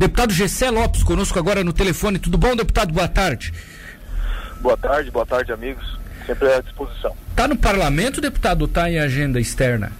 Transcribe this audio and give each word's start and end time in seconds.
Deputado 0.00 0.32
Gessé 0.32 0.70
Lopes, 0.70 1.02
conosco 1.02 1.38
agora 1.38 1.62
no 1.62 1.74
telefone. 1.74 2.18
Tudo 2.18 2.38
bom, 2.38 2.56
deputado? 2.56 2.90
Boa 2.90 3.06
tarde. 3.06 3.52
Boa 4.58 4.74
tarde, 4.74 5.10
boa 5.10 5.26
tarde, 5.26 5.52
amigos. 5.52 6.00
Sempre 6.26 6.50
à 6.50 6.62
disposição. 6.62 7.14
Tá 7.36 7.46
no 7.46 7.54
parlamento, 7.54 8.18
deputado, 8.18 8.62
ou 8.62 8.68
tá 8.68 8.90
em 8.90 8.98
agenda 8.98 9.38
externa? 9.38 9.92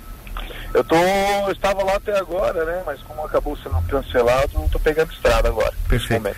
Eu 0.72 0.82
tô, 0.82 0.96
eu 0.96 1.52
estava 1.52 1.84
lá 1.84 1.96
até 1.96 2.16
agora, 2.16 2.64
né? 2.64 2.82
Mas 2.86 2.98
como 3.02 3.26
acabou 3.26 3.54
sendo 3.58 3.78
cancelado, 3.88 4.66
tô 4.72 4.80
pegando 4.80 5.12
estrada 5.12 5.50
agora. 5.50 5.74
Perfeito. 5.86 6.35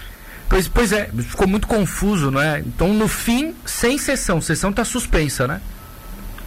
Pois, 0.48 0.66
pois 0.66 0.92
é, 0.92 1.08
ficou 1.22 1.46
muito 1.46 1.68
confuso, 1.68 2.32
não 2.32 2.42
é? 2.42 2.58
Então, 2.58 2.88
no 2.88 3.06
fim, 3.06 3.54
sem 3.64 3.96
sessão. 3.96 4.40
Sessão 4.40 4.70
está 4.70 4.84
suspensa, 4.84 5.46
né? 5.46 5.60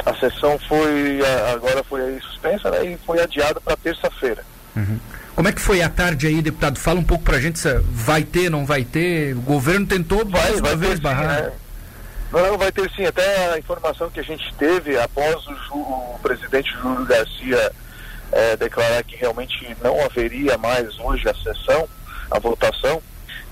A 0.06 0.14
sessão 0.16 0.60
foi, 0.68 1.22
agora 1.54 1.82
foi 1.86 2.02
aí 2.02 2.20
suspensa, 2.20 2.70
né? 2.72 2.86
E 2.92 2.98
foi 3.06 3.22
adiada 3.22 3.62
para 3.62 3.78
terça-feira. 3.78 4.44
Uhum. 4.76 5.00
Como 5.36 5.50
é 5.50 5.52
que 5.52 5.60
foi 5.60 5.82
a 5.82 5.90
tarde 5.90 6.28
aí, 6.28 6.42
deputado? 6.42 6.80
Fala 6.80 7.00
um 7.00 7.04
pouco 7.04 7.26
pra 7.26 7.40
gente 7.40 7.60
se 7.60 7.70
vai 7.92 8.24
ter, 8.24 8.50
não 8.50 8.66
vai 8.66 8.86
ter. 8.86 9.36
O 9.36 9.42
governo 9.42 9.86
tentou 9.86 10.26
vai, 10.26 10.42
mais 10.42 10.62
vai 10.62 10.72
uma 10.72 10.78
vez 10.78 11.00
barrar. 11.00 11.44
Né? 11.44 11.52
Não, 12.32 12.58
vai 12.58 12.72
ter 12.72 12.90
sim. 12.92 13.06
Até 13.06 13.54
a 13.54 13.60
informação 13.60 14.10
que 14.10 14.20
a 14.20 14.24
gente 14.24 14.54
teve 14.56 14.98
após 14.98 15.36
o, 15.48 15.56
Ju, 15.56 15.76
o 15.76 16.20
presidente 16.22 16.72
Júlio 16.82 17.06
Garcia 17.06 17.72
é, 18.32 18.56
declarar 18.56 19.04
que 19.04 19.18
realmente 19.18 19.76
não 19.84 20.04
haveria 20.06 20.58
mais 20.58 20.98
hoje 21.00 21.28
a 21.28 21.34
sessão, 21.34 21.88
a 22.32 22.40
votação, 22.40 23.02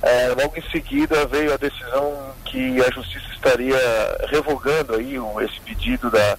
é, 0.01 0.29
logo 0.29 0.57
em 0.57 0.69
seguida 0.69 1.25
veio 1.27 1.53
a 1.53 1.57
decisão 1.57 2.33
que 2.45 2.81
a 2.81 2.91
justiça 2.91 3.25
estaria 3.33 3.77
revogando 4.29 4.95
aí 4.95 5.17
um, 5.17 5.39
esse 5.39 5.59
pedido 5.61 6.09
da, 6.09 6.37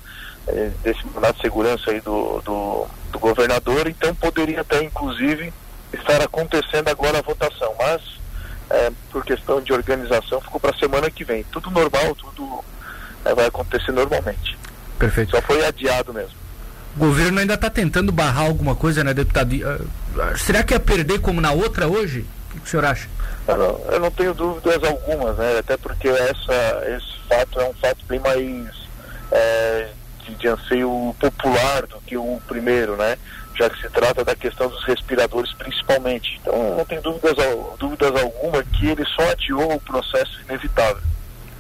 desse 0.83 1.07
mandato 1.07 1.37
de 1.37 1.43
segurança 1.43 1.91
aí 1.91 2.01
do, 2.01 2.41
do, 2.45 2.87
do, 3.11 3.19
governador, 3.19 3.89
então 3.89 4.15
poderia 4.15 4.61
até 4.61 4.83
inclusive 4.83 5.53
estar 5.93 6.21
acontecendo 6.23 6.89
agora 6.89 7.19
a 7.19 7.23
votação, 7.23 7.73
mas 7.79 8.03
é, 8.71 8.93
por 9.11 9.25
questão 9.25 9.61
de 9.61 9.73
organização 9.73 10.41
ficou 10.41 10.61
para 10.61 10.71
a 10.71 10.79
semana 10.79 11.11
que 11.11 11.25
vem. 11.25 11.45
Tudo 11.45 11.71
normal, 11.71 12.15
tudo 12.15 12.65
é, 13.25 13.35
vai 13.35 13.47
acontecer 13.47 13.93
normalmente. 13.93 14.59
Perfeito. 14.99 15.31
Só 15.31 15.43
foi 15.43 15.65
adiado 15.65 16.13
mesmo. 16.13 16.45
O 16.97 16.99
governo 16.99 17.41
ainda 17.41 17.55
está 17.55 17.69
tentando 17.69 18.13
barrar 18.13 18.47
alguma 18.47 18.77
coisa, 18.77 19.03
né, 19.03 19.13
deputado? 19.13 19.53
Uh, 19.53 20.39
será 20.39 20.63
que 20.63 20.75
ia 20.75 20.81
perder 20.81 21.21
como 21.21 21.41
na 21.41 21.51
outra 21.51 21.89
hoje? 21.89 22.25
O 22.55 22.61
que 22.61 22.67
o 22.67 22.71
senhor 22.71 22.85
acha? 22.85 23.09
Eu 23.49 23.57
não, 23.57 23.93
eu 23.93 24.01
não 24.01 24.11
tenho 24.11 24.33
dúvidas 24.33 24.83
algumas, 24.85 25.37
né? 25.37 25.59
Até 25.59 25.77
porque 25.77 26.09
essa, 26.09 26.85
esse 26.87 27.19
fato 27.29 27.61
é 27.61 27.69
um 27.69 27.75
fato 27.75 27.99
bem 28.07 28.21
mais 28.21 28.69
é, 29.33 29.89
de, 30.25 30.35
de 30.37 30.49
anseio 30.49 31.15
popular 31.19 31.87
do 31.87 32.01
que 32.01 32.17
o 32.17 32.41
primeiro, 32.65 32.97
né? 32.97 33.19
Já 33.55 33.69
que 33.71 33.81
se 33.81 33.89
trata 33.91 34.25
da 34.25 34.35
questão 34.35 34.69
dos 34.69 34.83
respiradores 34.85 35.53
principalmente. 35.53 36.41
Então 36.41 36.77
não 36.77 36.85
tem 36.85 37.01
dúvidas, 37.01 37.35
dúvidas 37.79 38.11
alguma 38.21 38.63
que 38.65 38.89
ele 38.89 39.05
só 39.05 39.31
adiou 39.31 39.75
o 39.75 39.81
processo 39.81 40.41
inevitável. 40.49 41.03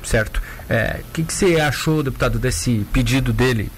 Certo. 0.02 0.42
O 0.68 0.72
é, 0.72 1.00
que, 1.12 1.22
que 1.22 1.32
você 1.32 1.60
achou, 1.60 2.02
deputado, 2.02 2.38
desse 2.38 2.86
pedido 2.92 3.32
dele 3.32 3.70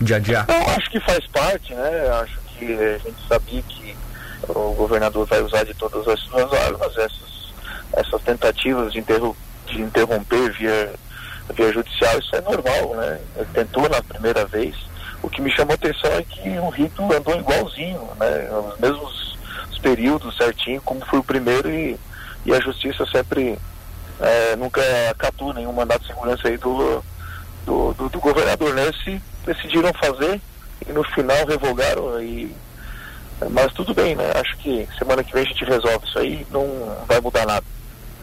de 0.00 0.14
adiar? 0.14 0.46
Eu 0.48 0.74
acho 0.76 0.90
que 0.90 1.00
faz 1.00 1.26
parte, 1.28 1.74
né? 1.74 2.08
Acho 2.22 2.38
que 2.56 2.72
a 2.72 2.98
gente 2.98 3.28
sabia 3.28 3.62
que 3.62 3.96
o 4.48 4.74
governador 4.74 5.26
vai 5.26 5.42
usar 5.42 5.64
de 5.64 5.74
todas 5.74 6.06
as 6.06 6.20
suas 6.20 6.52
armas 6.52 6.92
essas, 6.96 7.52
essas 7.94 8.22
tentativas 8.22 8.92
de, 8.92 9.00
interrom 9.00 9.34
de 9.66 9.80
interromper 9.80 10.52
via, 10.52 10.92
via 11.54 11.72
judicial, 11.72 12.18
isso 12.18 12.36
é 12.36 12.40
normal, 12.42 12.96
né? 12.96 13.20
Ele 13.36 13.48
tentou 13.52 13.88
na 13.88 14.02
primeira 14.02 14.46
vez. 14.46 14.74
O 15.24 15.30
que 15.30 15.40
me 15.40 15.50
chamou 15.50 15.72
a 15.72 15.74
atenção 15.74 16.10
é 16.12 16.22
que 16.22 16.50
o 16.58 16.68
rito 16.68 17.02
andou 17.02 17.34
igualzinho, 17.34 18.08
né? 18.20 18.48
Os 18.68 18.78
mesmos 18.78 19.38
os 19.70 19.78
períodos 19.78 20.36
certinho, 20.36 20.82
como 20.82 21.04
foi 21.06 21.18
o 21.18 21.24
primeiro, 21.24 21.70
e, 21.70 21.98
e 22.44 22.52
a 22.52 22.60
justiça 22.60 23.06
sempre 23.06 23.58
é, 24.20 24.54
nunca 24.56 24.82
acatou 25.10 25.54
nenhum 25.54 25.72
mandato 25.72 26.02
de 26.02 26.08
segurança 26.08 26.46
aí 26.46 26.58
do, 26.58 27.02
do, 27.64 27.94
do, 27.94 28.08
do 28.10 28.20
governador, 28.20 28.74
né? 28.74 28.90
Se 29.02 29.20
decidiram 29.46 29.92
fazer 29.94 30.40
e 30.86 30.92
no 30.92 31.02
final 31.04 31.46
revogaram 31.46 32.22
e 32.22 32.54
mas 33.50 33.72
tudo 33.72 33.94
bem, 33.94 34.14
né? 34.14 34.30
Acho 34.36 34.56
que 34.58 34.86
semana 34.98 35.24
que 35.24 35.32
vem 35.32 35.42
a 35.42 35.46
gente 35.46 35.64
resolve 35.64 36.06
isso 36.06 36.18
aí, 36.18 36.46
não 36.50 36.96
vai 37.08 37.20
mudar 37.20 37.46
nada. 37.46 37.64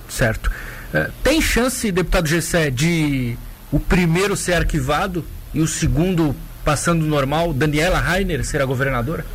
Certo. 0.07 0.51
É, 0.93 1.09
tem 1.23 1.41
chance, 1.41 1.91
deputado 1.91 2.27
Gessé, 2.27 2.69
de 2.69 3.37
o 3.71 3.79
primeiro 3.79 4.37
ser 4.37 4.53
arquivado 4.53 5.25
e 5.53 5.61
o 5.61 5.67
segundo 5.67 6.35
passando 6.63 7.05
normal, 7.05 7.53
Daniela 7.53 7.99
Rainer 7.99 8.45
ser 8.45 8.61
a 8.61 8.65
governadora? 8.65 9.25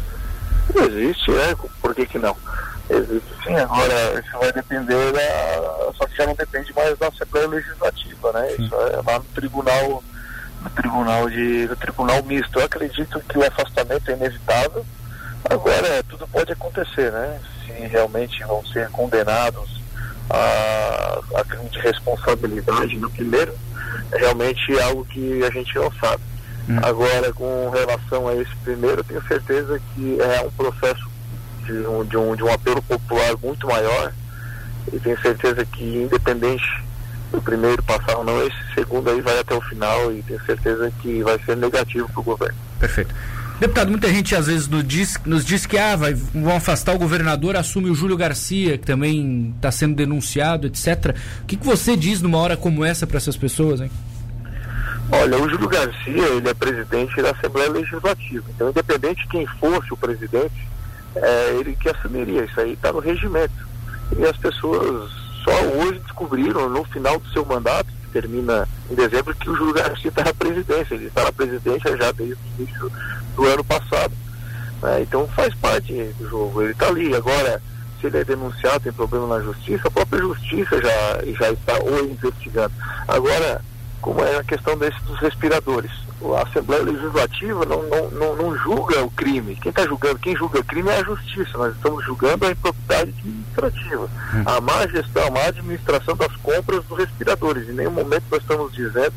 Existe, 0.75 1.31
é. 1.31 1.55
Por 1.81 1.95
que, 1.95 2.07
que 2.07 2.19
não? 2.19 2.37
Existe 2.89 3.27
sim, 3.45 3.57
agora 3.57 4.23
isso 4.25 4.39
vai 4.39 4.53
depender 4.53 5.13
da. 5.13 5.93
Só 5.97 6.07
que 6.07 6.17
já 6.17 6.27
não 6.27 6.35
depende 6.35 6.73
mais 6.75 6.97
da 6.99 7.09
Assembleia 7.09 7.49
Legislativa, 7.49 8.33
né? 8.33 8.49
Sim. 8.57 8.65
Isso 8.65 8.75
é 8.75 9.03
lá 9.05 9.19
no 9.19 9.25
tribunal, 9.35 10.05
no 10.63 10.71
tribunal 10.71 11.29
de. 11.29 11.67
no 11.69 11.77
tribunal 11.77 12.23
misto. 12.23 12.59
Eu 12.59 12.65
acredito 12.65 13.21
que 13.29 13.39
o 13.39 13.47
afastamento 13.47 14.11
é 14.11 14.15
inevitável 14.15 14.85
Agora, 15.51 16.03
tudo 16.09 16.27
pode 16.29 16.53
acontecer, 16.53 17.13
né? 17.13 17.41
Se 17.65 17.73
realmente 17.87 18.43
vão 18.45 18.65
ser 18.67 18.89
condenados 18.91 19.81
a, 20.29 21.21
a 21.37 21.45
crime 21.45 21.69
de 21.69 21.79
responsabilidade 21.79 22.97
no 22.97 23.11
primeiro, 23.11 23.55
é 24.13 24.19
realmente 24.19 24.79
algo 24.81 25.05
que 25.05 25.45
a 25.45 25.51
gente 25.51 25.75
não 25.77 25.93
sabe. 25.93 26.23
Hum. 26.69 26.79
Agora, 26.83 27.33
com 27.33 27.71
relação 27.71 28.29
a 28.29 28.35
esse 28.35 28.55
primeiro, 28.65 29.01
eu 29.01 29.05
tenho 29.05 29.23
certeza 29.29 29.81
que 29.95 30.19
é 30.21 30.45
um 30.45 30.51
processo 30.51 31.09
de 31.65 31.73
um, 31.73 32.05
de 32.05 32.17
um, 32.17 32.37
de 32.37 32.43
um 32.43 32.53
apelo 32.53 32.83
popular 32.83 33.37
muito 33.43 33.67
maior 33.67 34.13
e 34.93 34.99
tenho 34.99 35.21
certeza 35.21 35.65
que, 35.65 35.85
independente 35.85 36.65
do 37.33 37.43
primeiro 37.43 37.83
passar 37.83 38.17
ou 38.17 38.25
não, 38.25 38.41
esse 38.47 38.75
segundo 38.75 39.11
aí 39.11 39.21
vai 39.21 39.39
até 39.39 39.55
o 39.55 39.61
final 39.61 40.13
e 40.13 40.23
tenho 40.23 40.41
certeza 40.45 40.93
que 41.03 41.23
vai 41.23 41.39
ser 41.45 41.57
negativo 41.57 42.09
para 42.09 42.21
o 42.21 42.25
governo. 42.25 42.57
Perfeito. 42.79 43.15
Deputado, 43.59 43.91
muita 43.91 44.09
gente 44.09 44.37
às 44.37 44.47
vezes 44.47 44.69
nos 44.69 44.87
diz, 44.87 45.19
nos 45.25 45.45
diz 45.45 45.65
que 45.65 45.79
ah, 45.79 45.97
vai, 45.97 46.13
vão 46.13 46.55
afastar 46.55 46.95
o 46.95 46.99
governador, 46.99 47.57
assume 47.57 47.89
o 47.89 47.95
Júlio 47.95 48.17
Garcia, 48.17 48.77
que 48.77 48.85
também 48.85 49.55
está 49.57 49.73
sendo 49.73 49.95
denunciado, 49.95 50.67
etc. 50.67 51.17
O 51.43 51.47
que, 51.47 51.57
que 51.57 51.65
você 51.65 51.97
diz 51.97 52.21
numa 52.21 52.39
hora 52.39 52.57
como 52.57 52.85
essa 52.85 53.07
para 53.07 53.17
essas 53.17 53.37
pessoas, 53.37 53.81
hein? 53.81 53.91
Olha, 55.13 55.39
o 55.39 55.49
Júlio 55.49 55.69
Garcia, 55.69 56.29
ele 56.29 56.49
é 56.49 56.55
presidente 56.55 57.23
da 57.23 57.31
Assembleia 57.31 57.71
Legislativa. 57.71 58.45
Então, 58.51 58.71
independente 58.71 59.23
de 59.23 59.29
quem 59.29 59.47
fosse 59.47 59.93
o 59.93 59.97
presidente, 59.97 60.69
é 61.15 61.57
ele 61.59 61.77
que 61.77 61.89
assumiria. 61.89 62.45
Isso 62.45 62.61
aí 62.61 62.73
está 62.73 62.93
no 62.93 62.99
regimento. 62.99 63.55
E 64.17 64.25
as 64.25 64.37
pessoas 64.37 65.11
só 65.45 65.53
hoje 65.79 66.01
descobriram, 66.01 66.69
no 66.69 66.85
final 66.85 67.19
do 67.21 67.29
seu 67.29 67.45
mandato, 67.45 67.89
termina 68.13 68.69
em 68.91 68.95
dezembro, 68.95 69.35
que 69.35 69.49
o 69.49 69.57
Júlio 69.57 69.75
Garcia 69.75 70.09
está 70.09 70.25
na 70.25 70.35
presidência. 70.35 70.95
Ele 70.95 71.07
está 71.07 71.25
na 71.25 71.33
presidência 71.33 71.97
já 71.97 72.11
desde 72.13 72.35
o 72.35 72.39
início 72.59 72.93
do 73.37 73.47
ano 73.47 73.65
passado. 73.65 74.13
Né? 74.83 75.03
Então 75.03 75.29
faz 75.29 75.55
parte 75.55 75.93
do 76.19 76.29
jogo. 76.29 76.63
Ele 76.63 76.73
está 76.73 76.89
ali. 76.89 77.15
Agora, 77.15 77.63
se 78.01 78.09
ele 78.09 78.19
é 78.19 78.25
denunciado, 78.25 78.81
tem 78.81 78.93
problema 78.93 79.39
na 79.39 79.45
justiça, 79.45 79.87
a 79.87 79.91
própria 79.91 80.21
justiça 80.21 80.81
já, 80.81 81.33
já 81.39 81.53
está 81.53 81.79
ou 81.79 82.05
investigando. 82.05 82.75
Agora, 83.07 83.63
como 84.01 84.23
é 84.23 84.39
a 84.39 84.45
questão 84.45 84.77
desse, 84.77 85.01
dos 85.05 85.19
respiradores. 85.19 85.91
A 86.35 86.43
Assembleia 86.49 86.83
Legislativa 86.83 87.65
não, 87.67 87.83
não, 87.83 88.11
não, 88.11 88.37
não 88.37 88.57
julga 88.57 89.05
o 89.05 89.11
crime. 89.11 89.55
Quem 89.57 89.71
está 89.71 89.87
julgando, 89.87 90.19
quem 90.19 90.35
julga 90.35 90.61
o 90.61 90.65
crime 90.65 90.89
é 90.89 91.01
a 91.01 91.05
justiça. 91.05 91.59
Nós 91.59 91.75
estamos 91.75 92.05
julgando 92.05 92.47
a 92.47 92.51
impropriedade 92.51 93.15
administrativa. 93.19 94.09
Hum. 94.35 94.43
A 94.47 94.61
má 94.61 94.87
gestão, 94.87 95.27
a 95.27 95.31
má 95.31 95.45
administração 95.47 96.17
das 96.17 96.35
compras 96.37 96.85
dos 96.85 96.99
respiradores. 96.99 97.69
Em 97.69 97.73
nenhum 97.73 97.91
momento 97.91 98.25
nós 98.31 98.41
estamos 98.41 98.73
dizendo 98.73 99.13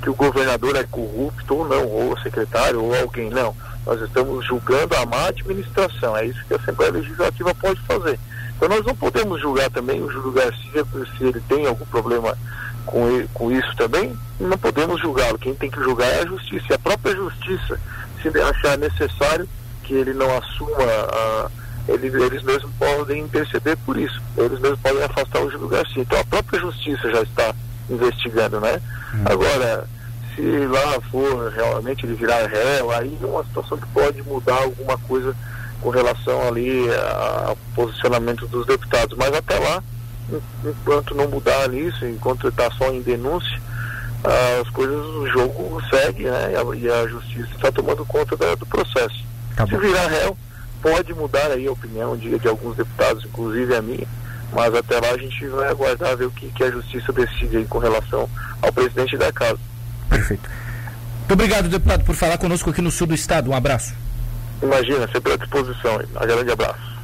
que 0.00 0.08
o 0.08 0.14
governador 0.14 0.76
é 0.76 0.84
corrupto 0.84 1.54
ou 1.54 1.68
não, 1.68 1.84
ou 1.86 2.12
o 2.12 2.20
secretário 2.20 2.82
ou 2.82 2.94
alguém. 2.94 3.28
Não. 3.28 3.54
Nós 3.84 4.00
estamos 4.00 4.44
julgando 4.46 4.96
a 4.96 5.04
má 5.04 5.28
administração. 5.28 6.16
É 6.16 6.26
isso 6.26 6.44
que 6.46 6.54
a 6.54 6.56
Assembleia 6.56 6.92
Legislativa 6.92 7.54
pode 7.54 7.80
fazer. 7.82 8.18
Então 8.56 8.68
nós 8.68 8.84
não 8.84 8.94
podemos 8.94 9.40
julgar 9.40 9.70
também 9.70 10.02
o 10.02 10.10
Júlio 10.10 10.32
Garcia 10.32 10.84
se 11.16 11.24
ele 11.24 11.40
tem 11.48 11.66
algum 11.66 11.84
problema 11.86 12.36
com, 12.86 13.26
com 13.34 13.50
isso 13.50 13.74
também, 13.76 14.16
não 14.40 14.56
podemos 14.56 15.00
julgá-lo. 15.00 15.38
Quem 15.38 15.54
tem 15.54 15.70
que 15.70 15.82
julgar 15.82 16.08
é 16.08 16.22
a 16.22 16.26
justiça. 16.26 16.66
E 16.70 16.74
a 16.74 16.78
própria 16.78 17.14
justiça, 17.14 17.78
se 18.22 18.28
achar 18.40 18.78
necessário 18.78 19.48
que 19.82 19.94
ele 19.94 20.14
não 20.14 20.36
assuma, 20.38 20.76
a, 20.78 21.50
ele, 21.88 22.06
eles 22.06 22.42
mesmos 22.42 22.70
podem 22.78 23.22
interceder 23.22 23.76
por 23.84 23.96
isso. 23.96 24.20
Eles 24.36 24.58
mesmos 24.60 24.80
podem 24.80 25.02
afastar 25.02 25.40
o 25.40 25.50
Júlio 25.50 25.68
Garcia. 25.68 26.02
Então 26.02 26.18
a 26.18 26.24
própria 26.24 26.60
justiça 26.60 27.10
já 27.10 27.22
está 27.22 27.54
investigando, 27.90 28.60
né? 28.60 28.80
Hum. 29.14 29.24
Agora, 29.26 29.88
se 30.34 30.42
lá 30.66 31.00
for 31.10 31.50
realmente 31.52 32.04
ele 32.04 32.14
virar 32.14 32.46
réu, 32.46 32.90
aí 32.90 33.16
é 33.20 33.26
uma 33.26 33.44
situação 33.44 33.78
que 33.78 33.86
pode 33.88 34.22
mudar 34.22 34.62
alguma 34.62 34.98
coisa 34.98 35.34
com 35.80 35.90
relação 35.90 36.48
ali 36.48 36.86
ao 37.46 37.56
posicionamento 37.74 38.46
dos 38.48 38.66
deputados. 38.66 39.16
Mas 39.16 39.32
até 39.34 39.58
lá, 39.58 39.82
enquanto 40.64 41.14
não 41.14 41.28
mudar 41.28 41.72
isso, 41.72 42.04
enquanto 42.06 42.48
está 42.48 42.70
só 42.72 42.90
em 42.92 43.02
denúncia, 43.02 43.60
as 44.60 44.68
coisas, 44.70 44.96
o 44.96 45.26
jogo 45.28 45.80
segue, 45.90 46.24
né? 46.24 46.52
E 46.52 46.56
a, 46.56 46.76
e 46.76 46.90
a 46.90 47.06
justiça 47.08 47.48
está 47.54 47.70
tomando 47.70 48.04
conta 48.04 48.36
da, 48.36 48.54
do 48.54 48.66
processo. 48.66 49.24
Tá 49.54 49.66
Se 49.66 49.76
virar 49.76 50.08
réu, 50.08 50.36
pode 50.82 51.14
mudar 51.14 51.50
aí 51.50 51.66
a 51.66 51.72
opinião 51.72 52.16
de, 52.16 52.38
de 52.38 52.48
alguns 52.48 52.76
deputados, 52.76 53.24
inclusive 53.24 53.74
a 53.74 53.82
minha, 53.82 54.06
mas 54.52 54.74
até 54.74 55.00
lá 55.00 55.10
a 55.10 55.18
gente 55.18 55.46
vai 55.48 55.68
aguardar 55.68 56.16
ver 56.16 56.26
o 56.26 56.30
que, 56.30 56.48
que 56.48 56.64
a 56.64 56.70
justiça 56.70 57.12
decide 57.12 57.58
aí 57.58 57.64
com 57.66 57.78
relação 57.78 58.28
ao 58.62 58.72
presidente 58.72 59.16
da 59.16 59.32
casa. 59.32 59.58
Perfeito. 60.08 60.48
Muito 61.18 61.32
obrigado, 61.32 61.68
deputado, 61.68 62.04
por 62.04 62.14
falar 62.14 62.38
conosco 62.38 62.70
aqui 62.70 62.80
no 62.80 62.90
sul 62.90 63.06
do 63.06 63.14
estado. 63.14 63.50
Um 63.50 63.54
abraço. 63.54 63.94
Imagina, 64.62 65.08
sempre 65.12 65.32
à 65.32 65.36
disposição. 65.36 65.96
Um 65.96 66.26
grande 66.26 66.50
abraço. 66.50 66.95